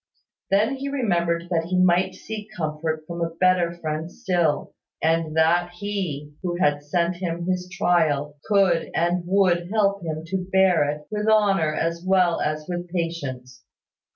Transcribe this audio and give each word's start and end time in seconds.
Then 0.49 0.77
he 0.77 0.89
remembered 0.89 1.47
that 1.51 1.65
he 1.65 1.77
might 1.77 2.15
seek 2.15 2.47
comfort 2.57 3.03
from 3.05 3.21
a 3.21 3.29
better 3.35 3.71
Friend 3.77 4.11
still; 4.11 4.73
and 4.99 5.37
that 5.37 5.73
He 5.73 6.33
who 6.41 6.55
had 6.57 6.81
sent 6.81 7.17
him 7.17 7.45
his 7.45 7.69
trial 7.71 8.35
could 8.45 8.89
and 8.95 9.21
would 9.27 9.69
help 9.69 10.01
him 10.01 10.23
to 10.25 10.49
bear 10.51 10.89
it 10.89 11.05
with 11.11 11.27
honour 11.27 11.75
as 11.75 12.03
well 12.03 12.41
as 12.41 12.65
with 12.67 12.89
patience. 12.89 13.63